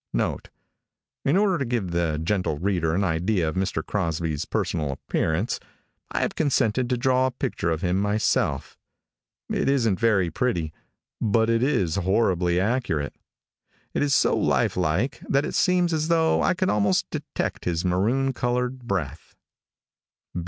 [Note. 0.13 0.49
In 1.23 1.37
order 1.37 1.59
to 1.59 1.63
give 1.65 1.91
the 1.91 2.19
gentle 2.23 2.57
reader 2.57 2.95
an 2.95 3.03
idea 3.03 3.47
of 3.47 3.53
Mr. 3.55 3.85
Crosby's 3.85 4.45
personal 4.45 4.89
appearance, 4.91 5.59
I 6.11 6.21
have 6.21 6.33
consented 6.33 6.89
to 6.89 6.97
draw 6.97 7.27
a 7.27 7.31
picture 7.31 7.69
of 7.69 7.83
him 7.83 8.01
myself. 8.01 8.79
It 9.47 9.69
isn't 9.69 9.99
very 9.99 10.31
pretty, 10.31 10.73
but 11.21 11.51
it 11.51 11.61
is 11.61 11.97
horribly 11.97 12.59
accurate. 12.59 13.15
It 13.93 14.01
is 14.01 14.15
so 14.15 14.35
life 14.35 14.75
like, 14.75 15.21
that 15.29 15.45
it 15.45 15.53
seems 15.53 15.93
as 15.93 16.07
though 16.07 16.41
I 16.41 16.55
could 16.55 16.71
almost 16.71 17.07
detect 17.11 17.65
his 17.65 17.85
maroon 17.85 18.33
colored 18.33 18.79
breath. 18.79 19.35